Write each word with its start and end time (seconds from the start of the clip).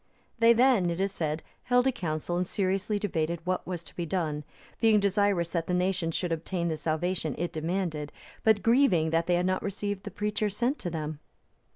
They 0.39 0.51
then, 0.53 0.89
it 0.89 0.99
is 0.99 1.11
said, 1.11 1.43
held 1.65 1.85
a 1.85 1.91
council 1.91 2.35
and 2.35 2.47
seriously 2.47 2.97
debated 2.97 3.39
what 3.45 3.67
was 3.67 3.83
to 3.83 3.95
be 3.95 4.03
done, 4.07 4.43
being 4.79 4.99
desirous 4.99 5.51
that 5.51 5.67
the 5.67 5.75
nation 5.75 6.09
should 6.09 6.31
obtain 6.31 6.69
the 6.69 6.77
salvation 6.77 7.35
it 7.37 7.53
demanded, 7.53 8.11
but 8.43 8.63
grieving 8.63 9.11
that 9.11 9.27
they 9.27 9.35
had 9.35 9.45
not 9.45 9.61
received 9.61 10.01
the 10.03 10.09
preacher 10.09 10.49
sent 10.49 10.79
to 10.79 10.89
them. 10.89 11.19